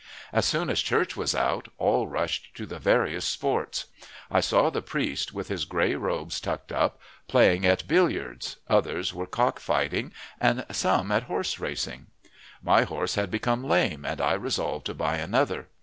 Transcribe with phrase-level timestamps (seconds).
[0.33, 3.85] As soon as church was out, all rushed to the various sports.
[4.31, 9.27] I saw the priest, with his gray robes tucked up, playing at billiards, others were
[9.27, 12.07] cock fighting, and some at horse racing.
[12.63, 15.67] My horse had become lame, and I resolved to buy another.